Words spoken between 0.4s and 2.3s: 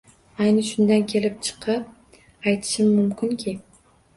Ayni shundan kelib chiqib,